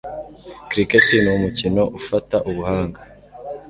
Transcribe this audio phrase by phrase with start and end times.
[0.69, 2.99] Cricket ni umukino ufata ubuhanga